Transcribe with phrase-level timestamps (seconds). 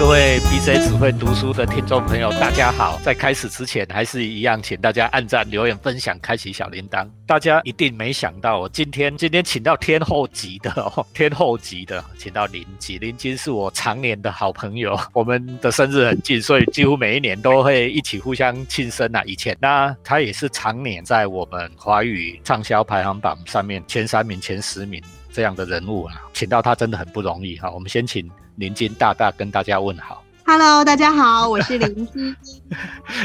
[0.00, 2.98] 各位 BJ 只会读书的听众朋友，大家好！
[3.04, 7.06] 在开始之前，还是一样，请大家按赞、留言、分享、开启小铃铛。
[7.26, 12.96] 大家一定没想到，我今天今天请到天后级的哦，天后级的，请到林吉。
[12.96, 14.32] 林吉是我常年的。
[14.32, 15.70] 好朋友，我们的。
[15.70, 19.22] 生日很近，所以几乎每一年都会一起互相庆生啊。
[19.26, 25.66] 以前那他也是常年在我们华语畅销排行榜上面前三名、前十名这样的。
[25.66, 26.96] 人物啊，请到他真的。
[26.96, 27.70] 很不容易哈。
[27.70, 28.26] 我们先请。
[28.60, 32.36] 林金大大跟大家问好，Hello，大家好，我是林金。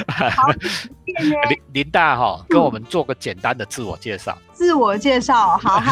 [0.07, 0.47] 好，
[1.49, 4.37] 林林大哈，跟我们做个简单的自我介绍。
[4.53, 5.83] 自我介绍，好，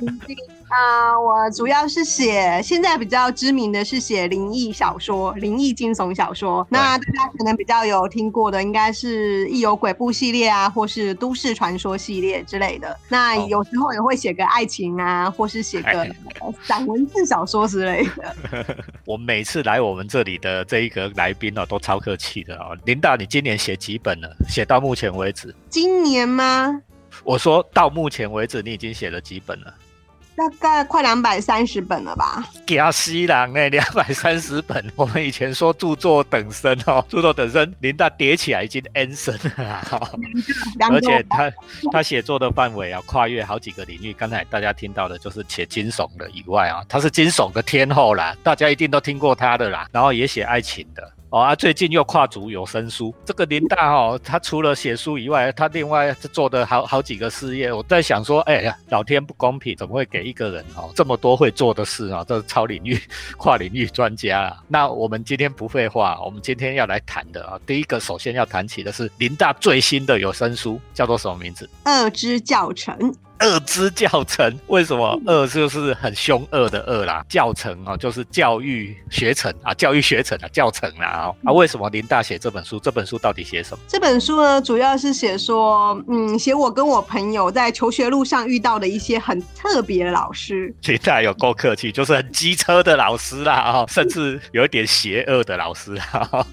[0.00, 0.34] 林金。
[0.68, 6.66] 啊，我主要是写，现在比较知名的是写灵异小说、灵异惊悚小说。
[6.70, 12.94] 那大家可能比较有听过的，应该是《异有鬼部》系列啊，或是都市传说系列之类的。
[13.08, 16.06] 那有时候也会写个爱情啊，或是写个
[16.62, 18.76] 散文字小说之类的。
[19.06, 22.76] 我每次来我们这里的这一个来宾哦，都超客气的哦。
[22.84, 24.36] 林大，你今年写几本了？
[24.48, 25.54] 写到目前为止？
[25.70, 26.82] 今年吗？
[27.24, 29.74] 我说到目前为止，你已经写了几本了？
[30.38, 32.48] 大概快两百三十本了吧？
[32.64, 34.84] 加西郎哎，两百三十本。
[34.94, 39.82] 我们以前说著作等身哦，著作等身，林大叠起来已经 N 身了。
[40.88, 41.52] 而且他
[41.90, 44.12] 他写作的范围啊，跨越好几个领域。
[44.12, 49.88] 刚才大家听到的就是写惊悚的以外啊，他是惊悚的天后啦，大家一定都听过他的啦。
[49.90, 51.12] 然后也写爱情的。
[51.30, 57.70] 哦啊，最近又跨足有声书，这个林大哦，他除了写书以外，他另外做的好好几个事业。
[57.70, 62.24] 我在想说，哎呀，老天不公平，怎么会给一个人哦这么多会做的事啊？
[62.26, 62.98] 这是超领域、
[63.36, 64.62] 跨领域专家啊。
[64.68, 71.68] 那我们今天不废话，我们今天要来谈的啊，第一个首先要谈起的是林大最新的有声书，叫做什么名字？
[71.84, 73.14] 二之教程。
[73.40, 77.24] 恶之教程， 为什么恶就是很凶恶的恶啦？
[77.28, 81.52] 教程哦，就是教育学程啊，教育学程啊，教程啦啊。
[81.52, 82.78] 为什么林大写这本书？
[82.80, 83.82] 这本书到底写什么？
[83.88, 90.74] 这本书呢，主要是写说，嗯，写我跟我朋友在求学路上遇到的一些很特别的老师。
[90.82, 96.46] 林大有够客气，就是很机车的老师啦啊，甚至有一点邪恶的老师啊。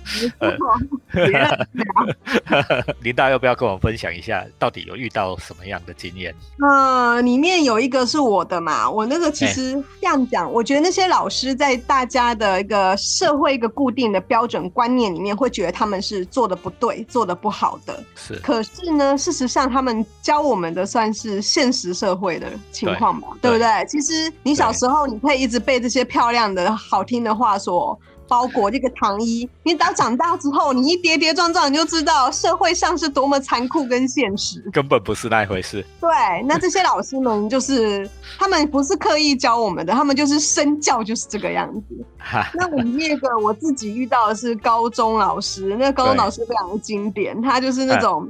[3.02, 6.34] 林大要不要跟我们分享一下，到底有遇到什么样的经验？
[6.76, 18.04] 呃，里面有一个是我的嘛，我那个其实这样讲，我觉得那些老师在大家的一个社会一个固定的标准观念里面，会觉得他们是做的不对，做的不好的。
[18.16, 23.68] 是，可是呢，事实上他们教我们的算是现实社会的情况吧，对不对？
[23.88, 27.98] 其实你小时候你可以一直被这些漂亮的好听的话所。
[28.28, 35.86] 包裹这个糖衣，你等长大之后，你一跌跌撞撞，你就知道社会上是多么残酷跟现实，根本不是那一回事。
[36.02, 36.10] 对，
[36.48, 42.06] 那这些老师们就是他们不是刻意教我们的，他们就是身教就是这个样子。
[42.54, 48.28] 那我们那个我自己遇到的是高中老师，那高中老师非常经典，他就是那种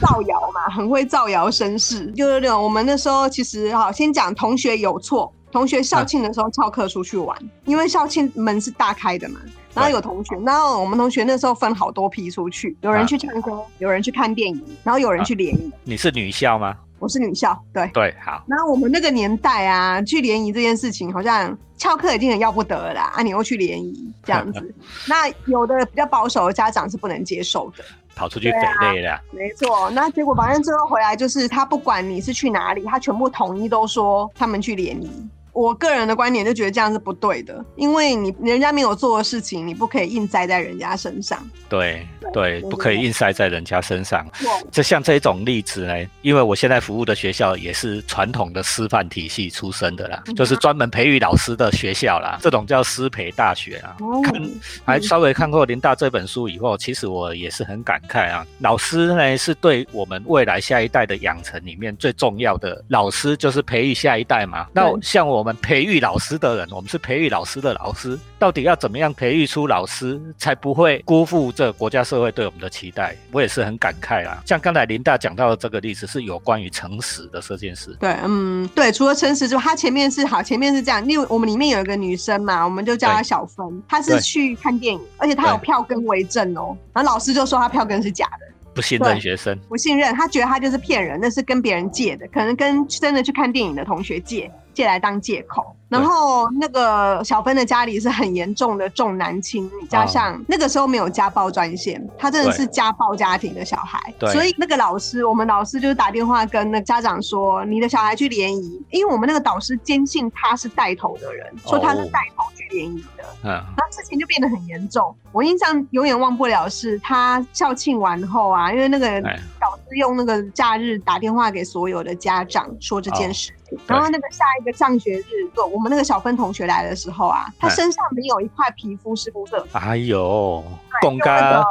[0.00, 5.32] 造谣嘛，很会造谣生事，就是那种我们那时候其实好先讲同学有错。
[5.56, 7.34] 同学校庆的时候翘课出去玩，
[7.64, 9.40] 因为校庆门是大开的嘛。
[9.72, 15.72] 然后有同学，然后我们同学那时候分好多批出去，有人去唱歌，有人去看电影，然后有人去联谊。
[15.82, 16.76] 你是女校吗？
[16.98, 18.44] 我是女校，对对，好。
[18.46, 24.74] 然后我们那个年代啊，去联谊这件事情，好像翘课已经很要不得了啊，你又去联谊这样子，
[25.08, 27.84] 那有的比较保守的家长是不能接受的，
[28.14, 29.18] 跑出去匪类的。
[29.30, 35.10] 没错，那结果反正最后回来就是他不管你是去哪里，他全部统一都说他们去联谊。
[35.56, 41.42] 我个人的观点就觉得这样是不对的，因为你人家没有做的事情，你不可以硬塞在人家身上。
[41.66, 44.26] 对对，不可以硬塞在人家身上。
[44.70, 53.96] 就像这种例子呢，因为我现在服务的学校也是传统的师范体系出身的啦，就是专门培育老师的学校啦，这种叫师培大学啊。
[54.22, 54.50] 看，
[54.84, 58.46] 还稍微看过林大这本书以后，其实我也是很感慨啊。
[58.58, 64.66] 老师呢，是对我们未来下一代的养成里面最重要的老师，就是培育下一代嘛。
[64.74, 65.45] 那像我。
[65.46, 73.14] 我们培育老师的人，我们是培育老师的老师，到底要怎么样培育出老师，才不会辜负这国家社会对我们的期待？
[73.30, 74.42] 我也是很感慨啦。
[74.44, 77.96] 像刚才林大讲到的这个例子，是有关于诚实的这件事。
[78.00, 81.08] 对，嗯，对，除了诚实之外，他前面是好，前面是这样。
[81.08, 86.76] 因为我们里面有一个女生嘛，我们就叫她小芬，她是去看电影，而且她有票根为证哦。
[86.92, 88.46] 然后老师就说她票根是假的。
[88.74, 95.74] 不信任学生，不信任，他觉得他就是骗人，那是跟别人借的，可能跟真的去看电影的同学借，借来当借口。
[95.88, 103.98] 然后那个小芬的家里是很严重的重男轻女，加上那个时候没有家暴专线，他真的是家暴家庭的小孩。
[104.32, 113.24] 所以那个老师，我们老师就是打电话跟那家长说，你的小孩去联谊，因为我们那个导师坚信他是带头的人，说他是带头去联谊的。
[113.44, 115.14] 嗯，那事情就变得很严重。
[115.30, 119.22] 我印象永远忘不了是他校庆完后啊，因为那个
[119.66, 123.52] 导师用那个假日打电话给所有的家长说这件事。
[123.84, 125.24] 然后那个下一个上学日，
[125.72, 129.66] 我们那个小芬同学来的时候啊，他身上没有一块皮肤是肤色。
[129.72, 130.62] 哎呦，
[131.00, 131.64] 公家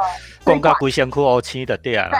[0.44, 2.10] 公家不先哭哦，亲的对啊，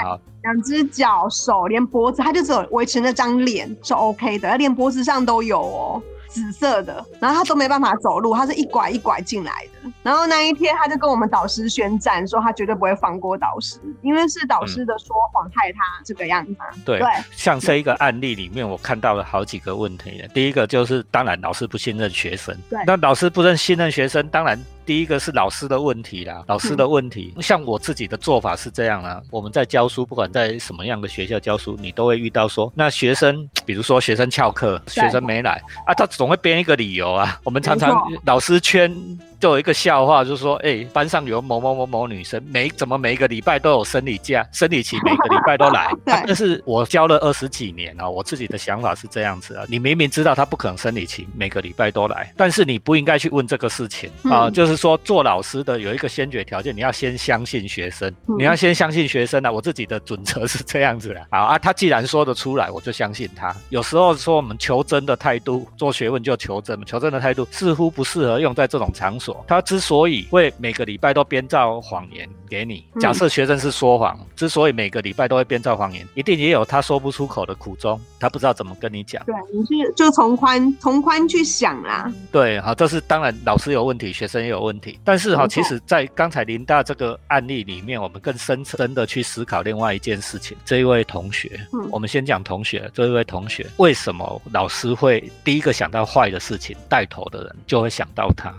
[0.42, 6.02] 两只脚、手，连脖子，他就只有维持那张脸是 OK 的，连脖子上都有哦。
[6.28, 9.90] 紫色的，然后他都没办法走路，他是一拐一拐进来的。
[10.02, 16.56] 然后那一天，他就跟我们导师宣战，说他绝对不会放过导师，因为是导师的说谎害他这个样子。
[16.84, 17.00] 对，
[17.32, 20.28] 像这一个案例里面，我看到了好几个问题。
[20.34, 22.56] 第一个就是，当然老师不信任学生。
[22.68, 24.58] 对，那老师不认信任学生，当然。
[24.86, 27.34] 第一个是老师的问题啦， 老师的问题。
[27.40, 37.38] 像我自己的做法是这样啊，我们在教书，不管在什么样的学校教书，你都会遇到说，那学生，比如说学生翘课，学生没来啊，他总会编一个理由啊。
[37.42, 38.96] 我们常常老师圈。
[39.38, 45.90] 就有一个笑话，就是说，哎，班上有某某某某女生，每怎么每一个礼拜都有生理假、生理期，每个礼拜都来。
[46.04, 54.48] 但是我教了二十几年啊，我自己的想法是这样子啊，你明明知道她不可能生理期，每个礼拜都来，但是你不应该去问这个事情啊。
[54.50, 59.52] 就是说，做老师的有一个先决条件，你要先相信学生，你要先相信学生啊。
[59.52, 63.54] 我自己的准则是这样子的啊啊，他既然说得出来，我就相信他。
[63.68, 69.25] 有时候说我们求真的态度，做学问就求真，求真的态度似乎不适合用在这种场所。
[69.46, 79.24] 他之所以会每个礼拜都编造谎言给你，假设学生是说谎，之所以每个礼拜都会编造谎言，一定也有他说不出口的苦衷，他不知道怎么跟你讲。
[79.24, 82.12] 对，你是就从宽从宽去想啦。
[82.30, 84.98] 对，好，这是当然，老师有问题，学生也有问题。
[85.04, 90.56] 但是哈，其实，在刚才林大这个案例里面，我们更深层的去思考另外一件事情。
[90.64, 98.54] 这一位同学，嗯，我们先讲同学，这一位同学为什么老师会第一个想到坏的事情，带头的人就会想到他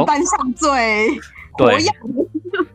[0.00, 1.08] 是班上最
[1.52, 1.86] 活跃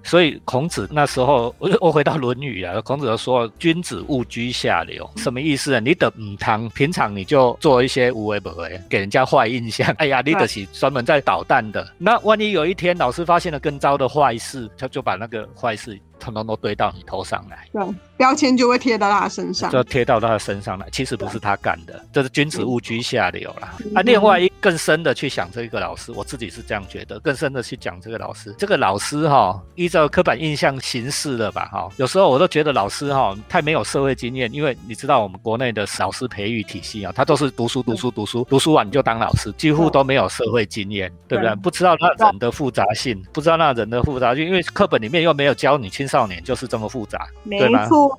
[0.03, 5.79] 所以孔子那时候，我 我回到《论语》啊，孔子就说：“君子勿居下流。”什么意思啊？
[5.79, 9.89] 你的母堂平常你就做一些无为不为，给人家坏印象。
[9.97, 11.85] 哎呀，你的是专门在捣蛋的。
[11.97, 15.99] 那万一有一天老师发现了更糟的坏事，他就把那个坏事。
[16.23, 20.87] 统统都堆到你头上来，对，标签就会贴到他身上，就贴到他的身上来。
[20.89, 23.73] 其实不是他干的，这是君子勿居下流啦。
[23.93, 31.89] 啊，另外一更深的去想这个老师，我自己是这样觉得，更深的去讲这个老师，这个老师哈，依照刻板印象行事了吧哈。
[31.97, 41.53] 有时候我都觉得老师哈太没有社会经验，因为你知道我们国内的老师培育体系啊，他都是读书读书读书，读书完你就当老师，几乎都没有社会经验，对不对？
[41.55, 46.89] 不知道那人的复杂性，不知道那人的复杂性，因为课本里面又没有教你青少年就是这么。
[46.93, 47.57] 复杂，没
[47.87, 48.15] 错，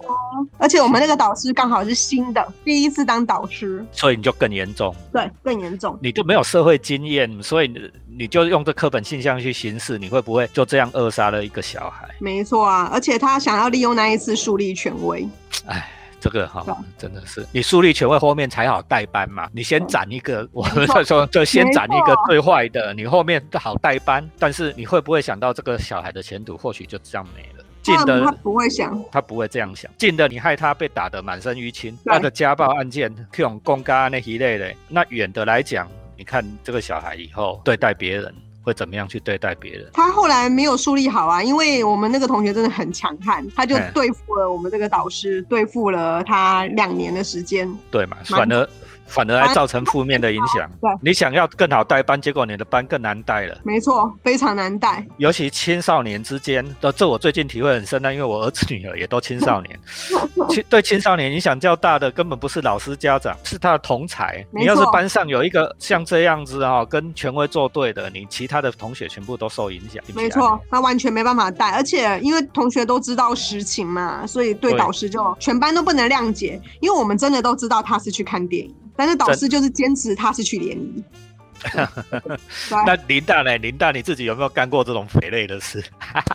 [0.58, 12.08] 而且我们那个导师刚好是新的，第一次当导师，所以你就更严重，对，更严重，你就没有社会经验，所以你你就用这课本现象去行事，你会不会就这样扼杀了一个小孩？
[12.19, 15.25] 没错啊，而且他想要利用那一次树立权威，
[15.67, 15.88] 哎，
[16.19, 16.67] 这个哈，
[16.99, 27.54] 真的是你树立权威后面才好代班嘛，你先斩一个， 我们 说就先斩一个最坏的，你后面好代班，但是你会不会想到这个小孩的前途或许就这样没了？
[27.85, 29.91] 近的他不会想，他不会这样想。
[29.99, 34.75] 近的你害他被打得满身淤青，他的家暴案件这种公家那一类的。
[34.89, 35.87] 那远的来讲，
[36.17, 39.87] 你看这个小孩以后对待别人会怎么样去对待别人？
[39.93, 47.71] 他后来没有树立好啊，因为我们那个同学真的很强悍，他就对付了我们这个导师，对付了他两年的时间。
[47.91, 48.69] 对嘛，反而。
[49.06, 50.70] 反而还造成负面的影响。
[50.80, 53.56] 对，你想要更好带班，结果你的班更难带了。
[53.64, 55.04] 没错，非常难带。
[55.18, 59.78] 尤其青少年之间，的，这我最近体会很深的，因为我儿子女儿也都青少年。
[60.50, 64.44] 青对青少年影响较大的，根本不是老师家长，是他的同才。
[64.50, 70.02] 你要是班上有一个像这样子哈，跟权威作对的，你其他的同学全部都受影响。
[70.14, 78.75] 没错，他完全没办法带，而且因为同学都知道实情嘛，所以对导师就全班都不能谅解，因为我们真的都知道他是去看电影。
[78.97, 81.05] 但是导师就是坚持他是去联谊。
[82.85, 83.57] 那林大呢？
[83.59, 85.83] 林大你自己有没有干过这种匪类的事？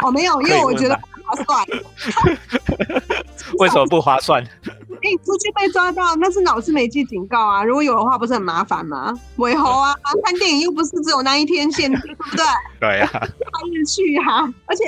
[0.01, 1.67] 哦，没有， 因为我觉得不划算。
[3.59, 4.43] 为什么不划算？
[4.43, 7.63] 哎，出去被抓到，那是老师没记警告啊！
[7.63, 9.13] 如果有的话，不是很麻烦吗？
[9.37, 12.43] 尾猴啊，看电影又不是只有那一天限制，对不对？
[12.79, 13.27] 对呀，他
[13.71, 14.83] 日去啊，而且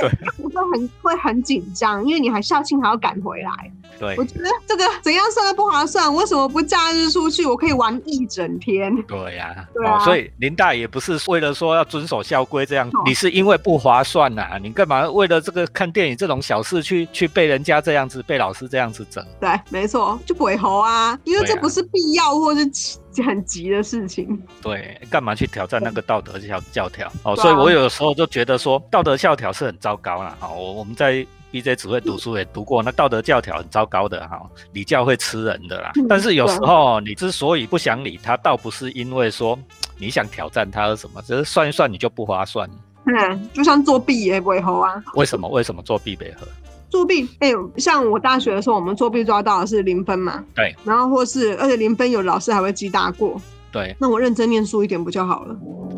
[0.51, 3.51] 会很会很紧张，因为你还校庆还要赶回来。
[3.99, 6.11] 对，我觉得这个怎样算都不划算。
[6.15, 7.45] 为什么不假日出去？
[7.45, 8.95] 我可以玩一整天。
[9.03, 9.99] 对呀，对啊。
[10.03, 14.57] 所以林大也不是为了说要遵守校规这样，你是因为不划算呐？
[14.59, 19.23] 你干嘛为了这个看电影这种小事去去被人家这样子被老师这样子整？
[19.39, 22.65] 对，没错，就鬼猴啊，因为这不是必要或是
[23.25, 24.41] 很急的事情。
[24.61, 27.11] 对，干嘛去挑战那个道德教教条？
[27.23, 30.35] 哦，所以我有时候就觉得说道德教条是很糟糕了。
[30.39, 31.25] 好，我我们在。
[31.51, 34.41] B J 只会读书，也读过那道德教条很糟糕的哈，
[34.71, 35.91] 礼教会吃人的啦。
[36.07, 39.59] 但是有时候你之所以不想理他，倒不是因为说
[39.97, 42.69] 你想挑战他或什么，只是算一算你就不划算。
[43.03, 45.03] 嗯，就算作弊也不会合啊。
[45.15, 45.45] 为什么？
[45.49, 46.47] 为什么作弊不合？
[46.91, 50.43] 作弊，哎，像我大学的时候，我们作弊抓到的是零分嘛。
[50.53, 50.75] 对。
[50.83, 53.41] 然后或是，而且零分有老师还会记大过。
[53.71, 53.95] 对。
[53.97, 55.55] 那我认真念书一点不就好了？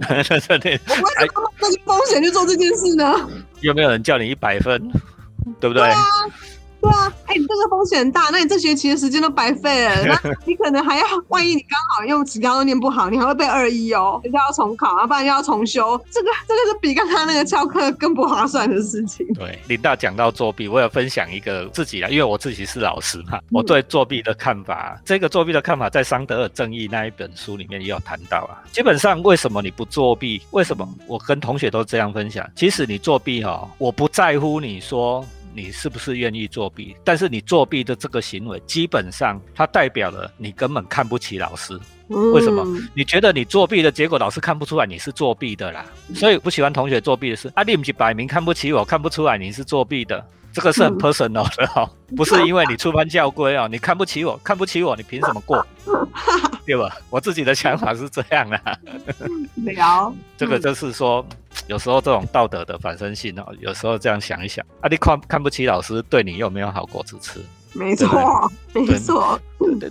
[0.08, 0.80] 认真念。
[0.88, 3.28] 我为什么冒这个风险去做这件事呢？
[3.62, 4.80] 有没有人叫你一百分？
[5.60, 5.84] 对不对？
[5.84, 6.00] 对啊，
[7.26, 10.06] 哎，你这个风险很大，那你这学期的时间都白费了。
[10.06, 16.00] 那 你可能还要，万一你刚好用其他都念不好，你还会被二一哦，人家要重考，要不然又要重修。
[16.12, 19.26] 这个这个是比刚刚那个翘课更不划算的事情。
[19.34, 28.62] 对，林大讲到作弊，我有分享一个自己啊，因为我自己是老师嘛，我对作弊的看法，这个作弊的看法在桑德尔正义那一本书里面也有谈到啊。
[28.72, 30.42] 基本上，为什么你不作弊？
[30.52, 32.48] 为什么我跟同学都这样分享？
[32.56, 35.26] 其实你作弊哈，我不在乎你说。
[35.56, 36.96] 你是不是愿意作弊？
[37.04, 41.80] 但是你作弊的这个行为，基本上它代表了你根本看不起老师。
[42.08, 42.66] 为什么？
[42.94, 45.86] 你觉得你作弊的结果，老师看不出来你是作弊的啦？
[46.14, 50.24] 所以不喜欢同学作弊的是，啊，你不是摆明看不起我，看不出来你是作弊的。
[50.54, 55.66] 这个是很 personal 的哦， 不是因为你触犯教规哦，你看不起我，看不起我，你凭什么过？
[56.66, 56.96] 对吧？
[57.10, 58.60] 我自己的想法是这样的。
[59.66, 61.26] 聊，这个就是说，
[61.68, 67.42] 有时候这种道德的反身性哦，有时候这样想一想，啊，你看看不起老师，对你又没有好果子吃。
[67.74, 69.40] 没错，没错。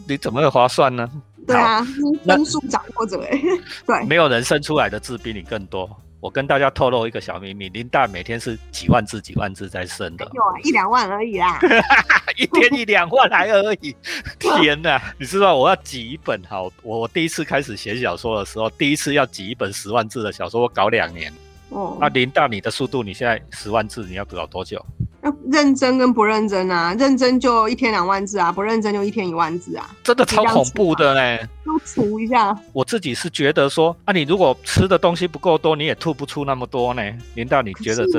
[0.07, 1.11] 你怎么会划算呢？
[1.47, 1.85] 对啊，
[2.25, 3.40] 分数掌握者哎，
[3.85, 5.90] 对，没有人生出来的字比你更多。
[6.23, 11.59] 我跟大家透露一个小秘密，林大每天是几万字几万字在生的，有啊，一两万而已啦，
[12.38, 13.93] 一天一两万来而已。
[14.38, 21.33] 天哪，你知道我要挤一本好，我我第一次开始写小说的时候，第一次要挤一本十万字的小说，我搞两年。
[21.71, 24.81] 哦，那林大你的速度，你现在十万字你要搞多久？
[25.23, 31.49] 要认真跟不认真啊，认真就一天两万字啊，不认真就一天一万字啊，真的超恐怖的嘞！
[31.64, 32.57] 都除一下。
[32.73, 37.02] 我自己是觉得说，啊，你如果吃的东西不够多，你也吐不出那么多呢。
[37.35, 38.19] 林道，你觉得这？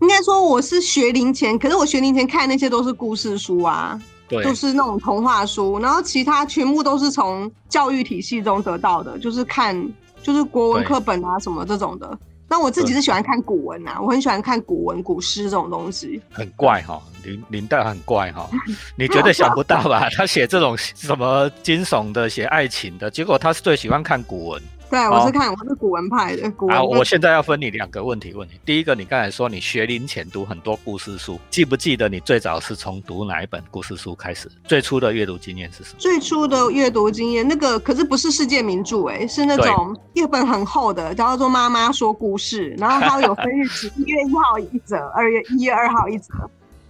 [0.00, 3.96] 应该说我是学龄前，可是我学龄前看那些都是故事书啊，
[4.28, 9.80] 对，都是那种童话书，然后其他全部都是从教育体系中得到的，就是看
[10.24, 12.18] 就是国文课本啊什么这种的。
[12.48, 16.20] 那我自己是喜欢看古文呐，我很喜欢看古文、古诗这种东西。
[16.30, 18.48] 很怪哈，林林黛很怪哈，
[18.96, 20.08] 你绝对想不到吧？
[20.16, 24.62] 他写这种什么惊悚的、写爱情的，结果他是最喜欢看古文。
[24.88, 26.50] 对，我是看我是古文派的。
[26.52, 26.84] 古文。
[26.84, 28.52] 我现在要分你两个问题问你。
[28.64, 34.50] 第一个，你刚才说你学龄前读很多故事书，记不记得你最早是从读哪一本故事书开始？
[34.64, 35.96] 最初的阅读经验是什么？
[35.98, 46.26] 最初的阅读经验，那个可是不是世界名著哎，是那种一本很厚的，叫做《妈妈说故事》，然后它有分日期，一月一号一折，二月一月二号一折。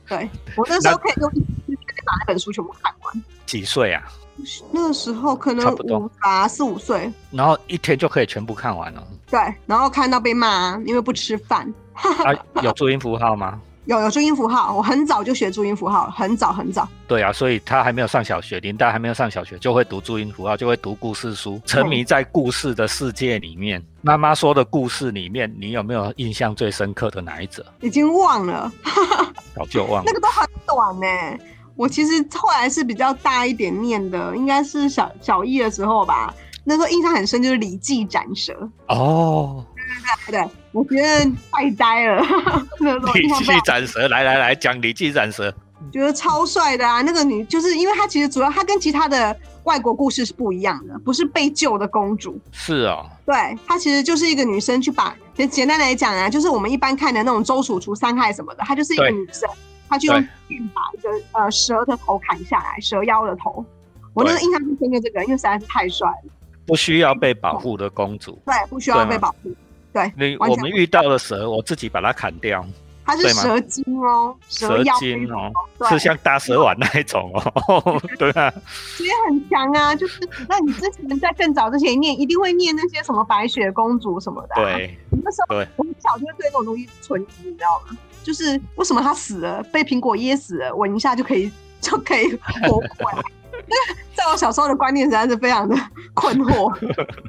[0.06, 3.24] 对我那时候可以用一天把那本书全部看完。
[3.46, 4.04] 几岁啊？
[4.70, 9.06] 那时候可能五啊四五岁，然后一天就可以全部看完了。
[9.30, 11.72] 对，然后看到被骂，因为不吃饭。
[12.62, 13.60] 有注音符号吗？
[13.86, 16.88] 有有注音符号，我很早就学注音符号，很早很早。
[17.06, 23.80] 对啊，所以他还没有上小学，林黛还没有上小学，就会读注音符号，就会读故事书，沉迷在故事的世界里面。
[24.02, 27.64] 妈妈说的故事里面，你有没有印象最深刻的哪一则？
[27.80, 28.72] 已经忘了，
[29.54, 30.04] 早就忘了。
[30.04, 31.06] 那个都很短呢。
[31.76, 36.34] 我其实后来是比较大一点念的，应该是小小一的时候吧。
[36.64, 38.52] 那时候印象很深，就是《礼记斩蛇》
[38.94, 39.64] 哦。
[40.26, 42.20] 对对对，我觉得太呆了。
[43.14, 45.54] 礼记斩蛇，来来来讲礼记斩蛇，
[45.92, 47.02] 觉得超帅的啊！
[47.02, 52.36] 那个女，就是因为她其实主要她跟其他的外国故事是不一样的，不是被救的公主。
[52.50, 53.04] 是啊。
[53.24, 55.14] 对，她其实就是一个女生去把，
[55.48, 59.48] 简单来讲啊，就是我们一般看的那种周楚除三害什么的，她就是一个女生。
[59.88, 63.64] 他就用剑把一个呃蛇的头砍下来，蛇妖的头。
[64.14, 66.32] 我那个印象最深的这个，因为实在是太帅了。
[66.66, 68.38] 不需要被保护的公主。
[68.44, 69.54] 对，不需要被保护。
[69.92, 70.12] 对。
[70.16, 72.64] 你我们遇到的蛇，我自己把它砍掉。
[73.08, 75.52] 它是蛇精哦，蛇精哦，
[75.88, 78.52] 是像大蛇丸那一种哦， 对啊，
[78.98, 87.96] 也很强啊，就是那你之前在更早之前念，一定会念那些什么白雪公主什么的，对，那时候我们小就会对这种东西存疑，你知道吗？
[88.26, 91.48] 就是为什么他死了，被苹果噎死了，闻一下就可以
[91.80, 93.22] 就可以活过来。
[94.16, 95.76] 在我小时候的观念实在是非常的
[96.12, 96.76] 困惑。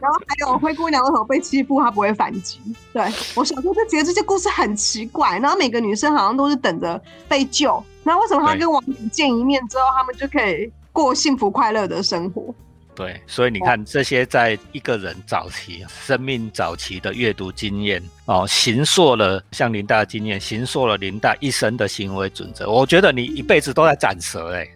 [0.01, 2.59] 然后还有灰姑娘为什么被欺负，她不会反击？
[2.91, 3.03] 对
[3.35, 5.37] 我小时候就觉得这些故事很奇怪。
[5.37, 6.99] 然后每个女生好像都是等着
[7.29, 7.83] 被救。
[8.03, 12.51] 那为什么她跟王子见一面之后，他们就可以过幸福快乐的生活？
[12.97, 22.67] 对， 所以你看这些在一个人早期生命早期的阅读经验哦，形塑了像林大的经验，形塑了林大一生的行为准则。
[22.67, 24.67] 我觉得你一辈子都在斩蛇， 哎，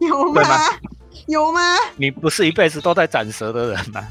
[0.00, 0.42] 有吗？
[1.28, 1.60] 有吗？
[1.96, 4.06] 你不是一辈子都在斩蛇的人吗？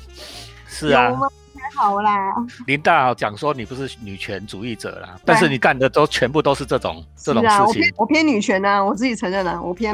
[0.65, 1.12] 是啊，
[1.53, 2.33] 太好啦。
[2.65, 7.93] 林大讲说你不是女权主义者啦，但是你干的都全部都是这种这种事情。
[7.98, 9.93] 我偏女权啊，我自己承认了，我偏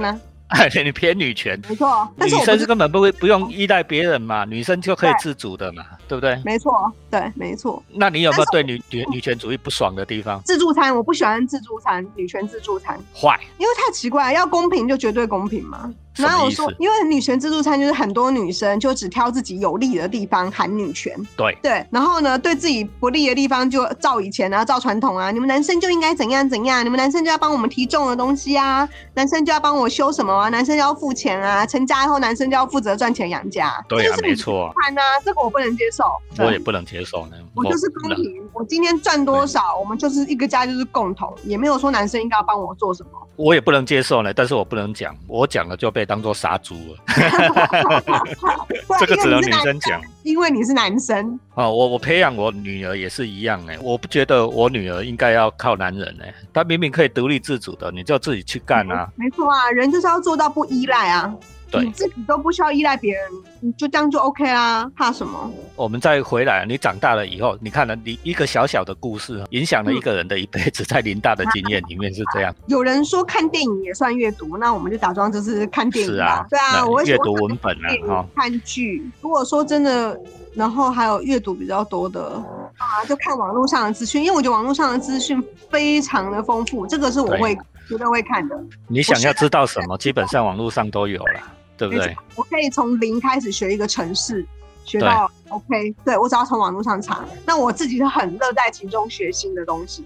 [0.49, 0.69] 呢。
[0.83, 2.07] 你偏女权，没错。
[2.17, 6.41] 女生是根本不会不用依赖别人嘛，女生就可以自主的嘛，对不对？
[6.43, 7.81] 没错，对，没错。
[7.93, 10.41] 那你有没有对女女女权主义不爽的地方？
[10.45, 12.99] 自助餐我不喜欢自助餐，女权自助餐。
[13.13, 15.93] 坏，因为太奇怪，要公平就绝对公平嘛。
[16.15, 21.57] 然后我说，因为女权自助餐就是很多女生就只挑自己有利的地方喊女权，对。
[21.61, 36.03] 对，然后呢，对自己不利的地方就照以前啊，照传统啊，你们男生就应该怎样怎样，你们男生就要帮我们提重的东西啊，男生就要帮我修什么啊，男生就要付钱啊，成家以后男生就要负责赚钱养家，对啊，没错，餐啊，这个我不能接受，
[36.43, 36.98] 我也不能接受
[37.29, 46.97] 呢，我就是公平，我今天赚多少，我们就是一个家就是共同，也没有说男生应该要帮我做什么，我也不能接受呢，但是我不能讲，我讲了就被当做杀猪了。
[48.99, 51.71] 这个只能女生讲，因为你是男生哦。
[51.71, 59.09] 我我培养我女儿也是一样哎，我不觉得我女儿应该要靠男人哎，她明明可以独立自主的，你就自己去干啊。
[59.15, 61.33] 没错啊，人就是要做到不依赖啊。
[61.73, 63.23] 你自己都不需要依赖别人，
[63.59, 65.51] 你就这样就 OK 啦，怕什么？
[65.75, 72.53] 我们再回来，你长大了以后，你看了你一个小小的故事，影响了一个人的一辈子，在林大的经验里面是这样。
[72.67, 79.09] 有人说看电影也算阅读，那我们就假装就是看电影是啊，对啊，我阅读文本啊，哈，看剧。
[79.21, 80.19] 如果说真的，
[80.55, 82.43] 然后还有阅读比较多的
[82.77, 87.55] 啊，就看网络上的资讯，因为我觉得网络上的资讯非常的丰富，这个是我会
[87.87, 88.59] 绝对会看的。
[88.87, 91.39] 你想要知道什么，基本上网络上都有了。
[91.79, 92.15] 对不对？
[92.35, 94.45] 我可以从零开始学一个城市，
[94.83, 95.95] 学到 OK。
[96.03, 100.05] 对我只要从网络上查，那我自己是很乐在其中学新的东西。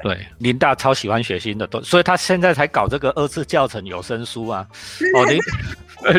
[0.00, 4.64] 对，林大超喜欢学新的东，所以他现在才搞这个二次教程有声书啊。
[5.16, 5.40] 哦，你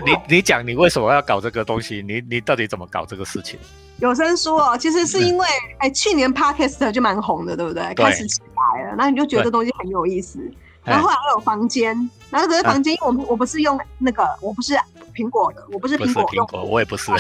[0.12, 2.04] 你你讲你为什么要搞这个东西？
[2.06, 3.58] 你你到底怎么搞这个事情？
[4.02, 7.94] 有声书哦，其实是因为哎，去年 Podcast 就蛮红的，对不对？
[7.94, 10.40] 开始起来了，那你就觉得这东西很有意思。
[10.90, 14.74] 然后后来我有房间，然后可是房间，因为我们我不是用那个，我不是
[15.14, 17.12] 苹果的，我不是苹果用，我也不是。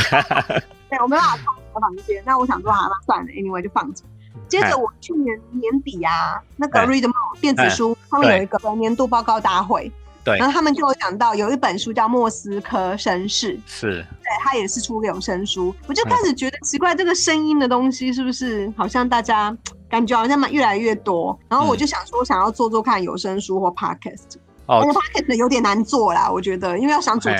[0.89, 1.37] 对，我没办法
[1.73, 2.21] 放房间。
[2.25, 4.03] 那我想说，好，那算了，anyway 就放着。
[4.47, 9.91] 接着我去年年底啊，那个 Readmo 电子书他们有一个年度报告大会，
[10.23, 15.75] 对，然后他们就有讲到有一本书叫《莫斯科绅士》，是，对，他也是出有声书。
[15.85, 19.55] 我就开始觉得奇怪，这个声音的东西是不是好像大家。
[19.89, 24.35] 感觉好像蛮越来越多，然后我就想说，想要做做看有声书或 podcast。
[24.67, 27.35] 哦，podcast 有点难做啦，我觉得，因为要想主题。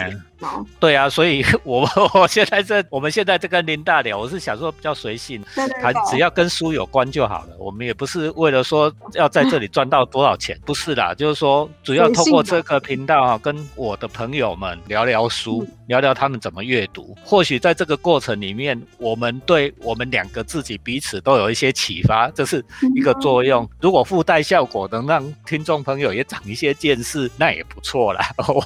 [0.79, 5.43] 对啊，所以 我 我现在这我们现在这跟林大聊，我是想说比较随性，
[5.81, 7.55] 谈只要跟书有关就好了。
[7.57, 17.17] 我们也不是为了说要在这里赚到多少钱，不是啦，就是说主要通过这个频道啊，跟我的朋友们聊聊书，聊聊他们怎么阅读。
[17.23, 22.63] 或许在这个过程里面，我们对我们两个自己彼此都有一些启发，这是
[22.95, 23.67] 一个作用。
[23.81, 28.21] 如果附带效果能让听众朋友也长一些见识，那也不错啦。
[28.47, 28.63] 我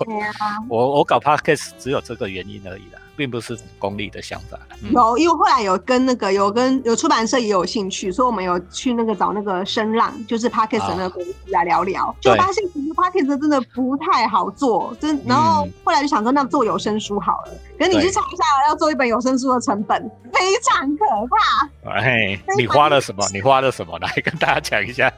[0.69, 1.62] 我我搞 podcast。
[1.79, 2.99] 只有这个原因而已啦。
[3.15, 4.59] 并不是功利的想法。
[4.91, 15.21] 有，因为后来有跟那个有跟有出版社也有兴趣，所以我们有去那个找那个声浪，就是 Parkes 那个公司来聊聊，就发现其实 Parkes 真的不太好做，真。
[15.27, 17.51] 然后后来就想说，那做有声书好了。
[17.77, 19.99] 可是你去查一下，要做一本有声书的成本
[20.31, 21.91] 非常可怕。
[21.91, 23.25] 哎，你花了什么？
[23.33, 23.97] 你花了什么？
[23.99, 25.11] 来跟大家讲一下。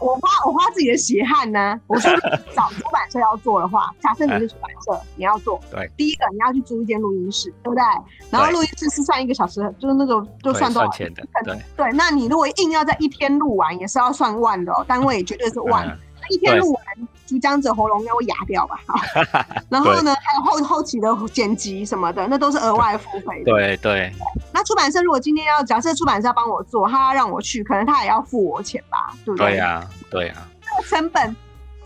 [0.00, 1.80] 我花我花自己的血汗呢。
[1.86, 2.10] 我说
[2.54, 7.52] 找出版社要做的话，假设你是出版社，你要做，对，第一个你要去租一间录音室。
[7.62, 7.82] 对不对？
[8.30, 11.26] 然后录音室是算一个小时，就是那个就算多少钱的？
[11.44, 11.92] 对对。
[11.92, 15.98] 那你如果硬要在一天录完，也是要算万的哦，单位绝对是万。
[16.30, 16.84] 一天录完，
[17.26, 18.78] 主讲者喉咙应该会哑掉吧？
[19.70, 23.44] 然后呢，还有后后期的剪辑什么的，那都是额外付费的。
[23.44, 24.12] 对对。
[24.52, 29.14] 那出版社如果今天要假设出版社要帮我做，他要让我去，可能他也要付我钱吧？
[29.24, 29.52] 对不对？
[29.52, 29.88] 对呀。
[30.10, 31.36] 对啊，这个成本，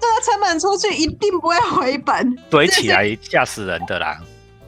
[0.01, 4.19] 这个成本出去一定不会回本，堆起来吓死人的啦。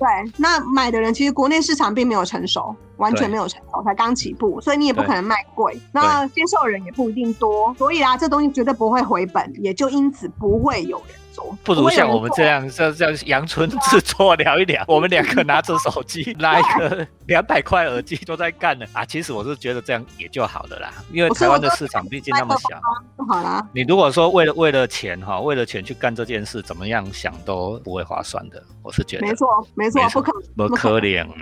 [0.01, 11.15] 对，那买的人其实国内市场并没有成熟，完全没有成熟，才刚起步，所以你也不可能卖贵，那接受人也不一定多，所以啊，这东西绝对不会回本，也就因此不会有人。
[11.65, 14.85] 不如像我们这样，像像阳春制作聊一聊。
[14.89, 19.05] 我们两个拿着手机， 拿一个两百块耳机都在干呢啊！
[19.05, 22.81] 其实我是觉得这样也就好了啦，因为台湾的市场毕竟那么小，
[23.27, 23.67] 好啦。
[23.73, 28.63] 你如果说为了为了钱哈，为了钱去干这件事，怎么样想都不会划算的。
[28.83, 31.37] 我是觉得没错，没错，不可不可怜啊！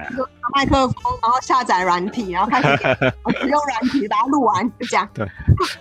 [0.54, 2.68] 麦克风，然后下载软体，然后开始
[3.46, 5.08] 用软体把它录完，就这样。
[5.14, 5.24] 对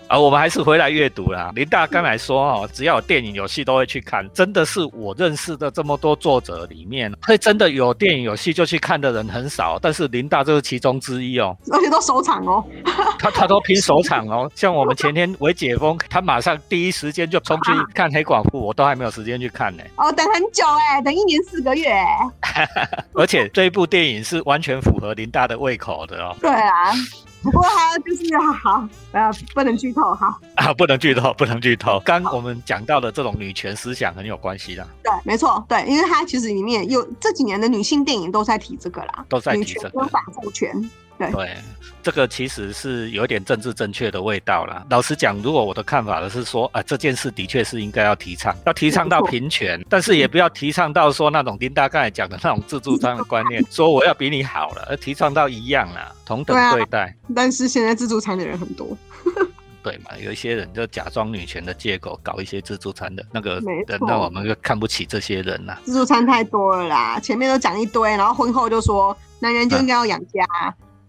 [0.07, 1.51] 啊，我们还是回来阅读啦。
[1.55, 9.77] 林大刚才说哦，只要有电影、有戏都会去看，真的是我认识的这么多作者里面，会真的有电影、有戏就去看的人很少。
[9.81, 12.63] 但是林大就是其中之一哦，而且都首场哦。
[13.19, 14.49] 他他都拼首场哦。
[14.55, 19.83] 像我们前天为解封，他马上第一时间就冲去看《黑寡妇》，我都还没有时间去看呢。
[19.97, 21.91] 哦，等很久哎，等一年四个月。
[23.13, 26.35] 而且这一部电影是完全符合林大的胃口的哦。
[26.39, 26.93] 对啊。
[27.43, 28.23] 不过他就是
[28.61, 30.37] 好，呃，不能剧透哈。
[30.55, 31.99] 啊，不能剧透， 不能剧透。
[32.03, 34.85] 刚我们讲到的这种女权思想很有关系的。
[35.03, 40.89] 对，没错，对，因为它其实里面有这几年的女性电影都在提这个啦，都在提这个反父权。
[41.17, 41.57] 对，
[42.03, 44.85] 这个其实是有点政治正确的味道啦。
[44.89, 57.15] 老实讲，如果我的看法的是说，啊，这件事的确是应该要提倡，要提倡到平权， 但是也不要提倡到说那种丁大刚才讲的那种自助餐的观念， 说我要比你好了，而提倡到一样啦，同等对待。
[57.35, 58.95] 但是现在自助餐的人很多，
[59.83, 60.11] 对嘛？
[60.23, 63.55] 有一些人就假装女权的借口搞一些自助餐的那个
[63.87, 65.77] 人，那我们就看不起这些人呐。
[65.83, 70.45] 自助餐太多了啦，前面都讲一堆，然后婚后就说男人就应该要养家。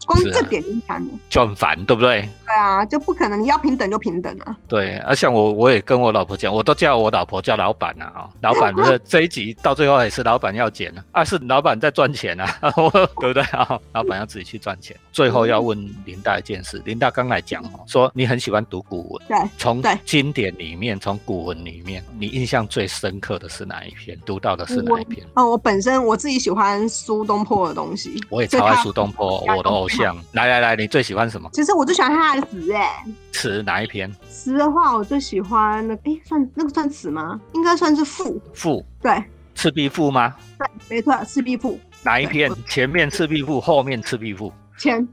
[0.08, 2.26] 光这点就烦，就很烦，对不对？
[2.46, 4.56] 对啊，就不可能，你要平等就平等啊。
[4.66, 12.46] 对，而像我，我也跟我老婆讲，我都叫我老婆叫老板啊，哦，老板的这一集到最后也是老板要剪啊，啊，是老板在赚钱啊，
[13.20, 13.78] 对不对啊？
[13.92, 14.96] 老板要自己去赚钱。
[15.12, 24.18] 最后要问林大一件事，林大刚来讲哦，说你很喜欢读古文，对，从经典里面，从古文里面，你印象最深刻的是哪一篇？
[24.24, 25.26] 读到的是哪一篇？
[25.34, 29.97] 哦，我本身我自己喜欢苏东坡的东西，我也超爱苏东坡，我的偶像。
[30.32, 31.48] 来来来，你最喜欢什么？
[31.52, 34.10] 其实我最喜欢他的词，哎，词哪一篇？
[34.30, 37.40] 词的话，我最喜欢那，哎，算那个算词吗？
[37.54, 38.40] 应该算是赋。
[38.54, 39.22] 赋，对。
[39.54, 40.34] 赤壁赋吗？
[40.58, 41.78] 对，没错，赤壁赋。
[42.04, 42.50] 哪一篇？
[42.68, 44.52] 前面赤壁赋，后面赤壁赋。
[44.78, 45.06] 前。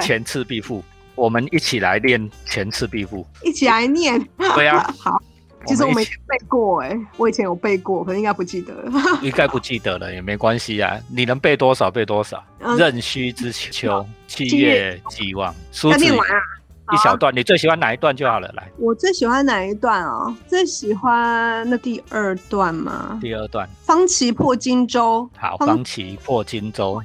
[0.00, 0.82] 前赤壁赋，
[1.14, 3.26] 我们一起来练前赤壁赋。
[3.42, 4.20] 一起来念。
[4.54, 4.82] 对呀。
[4.98, 5.20] 好。
[5.66, 8.92] 其实我没背过哎，我以前有背过，可能应该不记得了。
[9.22, 12.42] 应该不记得了也没关系啊，你能背多少背多少。
[12.76, 15.54] 壬戌之秋，七月既望。
[15.84, 16.36] 要念完啊！
[16.92, 18.52] 一小段，你最喜欢哪一段就好了。
[18.54, 20.36] 来，我最喜欢哪一段啊？
[20.46, 23.18] 最喜欢那第二段吗？
[23.20, 23.68] 第二段。
[23.82, 25.28] 方旗破荆州。
[25.38, 27.00] 好，方旗破荆州。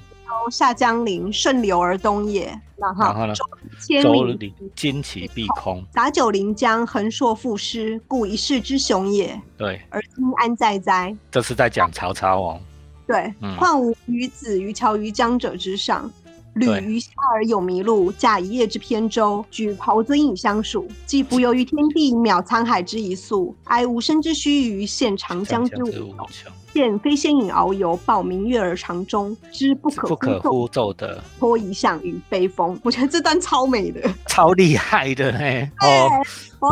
[0.49, 2.47] 下江陵，顺流而东也。
[2.77, 3.33] 然后呢？
[3.81, 9.39] 千里旌旗蔽空，洒九临江，横槊赋诗，故一世之雄也。
[9.57, 11.15] 对，而今安在哉？
[11.31, 12.61] 这是在讲曹操哦。
[13.07, 16.11] 对，况吾与子于桥于江者之上，
[16.53, 26.51] 旅于下而有麋鹿，驾一叶之扁舟，举匏樽以相属，既浮游于天地，渺沧海之一粟，哀吾生之须臾，羡长江之无穷。
[26.77, 32.79] 见飞仙影遨游，报明月而长终，知不可不可呼奏的托遗响与悲风。
[32.83, 35.67] 我觉得这段超美的， 超厉害的嘿。
[35.81, 36.07] 哦，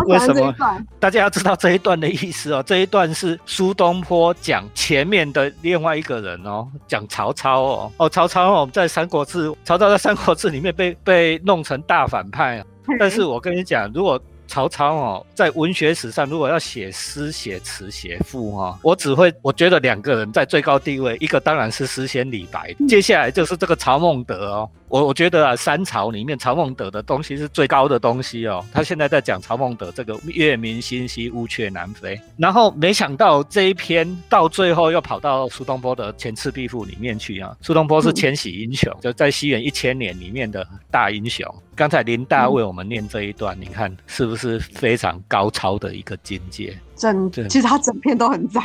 [0.06, 0.54] 为什么？
[1.00, 2.62] 大家要知道这一段的意思哦。
[2.62, 7.92] 这一段是苏东坡讲前面的另外一个人哦，讲曹操哦。
[7.98, 12.66] 哦，曹操哦，们在《三国志》，曹操在《三国志》里面被被弄成大反派啊。
[13.00, 24.70] 但是我跟你讲，如果曹操哦，在文学史上，如果要写诗、写词、写赋哈，我只会我觉得两个人在最高地位，一个当然是诗仙李白，接下来就是这个曹孟德哦。
[24.88, 28.64] 我我觉得啊，三朝里面曹孟德的东西是最高的东西哦。
[28.72, 37.56] 他现在在讲曹孟德这个月明星稀，乌鹊南飞，然后没想到这一篇到最后又跑到苏东坡的《前赤壁赋》里面去啊。
[37.62, 41.46] 苏东坡是千禧英雄，就在西元一千年里面的大英雄。
[41.76, 46.78] 刚才林大为我们念这一段，你看是不是非常高超的一个境界？
[46.96, 48.64] 整，其实他整篇都很赞，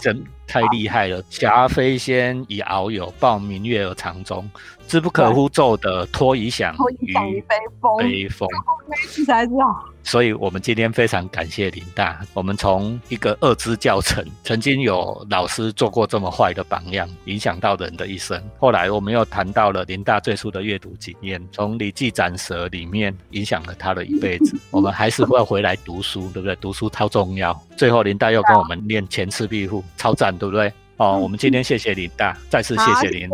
[0.00, 1.20] 真太厉害了。
[1.28, 4.48] 霞飞仙以遨游，抱明月而长终。
[4.88, 7.96] 知不可乎骤的托遗响，托遗响于悲风。
[7.98, 8.48] 悲风，
[8.96, 9.88] 实在是好。
[10.04, 12.20] 所以，我们今天非常感谢林大。
[12.34, 18.42] 我们从一个二支教程， 曾经有老师做过这么坏的榜样，影响到人的一生。
[18.58, 24.58] 后来，我们又谈到了林大最初的阅读经验，从《礼记斩蛇》里面影响了他的一辈子。
[24.72, 26.56] 我们还是会回来读书，对不对？
[26.56, 27.58] 读书超重要。
[27.76, 30.72] 最后，林大又跟我们念前赤壁赋，超赞，对不对？
[30.96, 33.28] 哦，我们今天谢谢林大，再次谢谢林。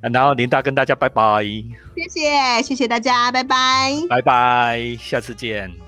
[0.00, 1.42] 然后林大跟大家拜拜。
[1.94, 5.81] 谢谢，谢谢大家，拜拜，拜拜，下次见。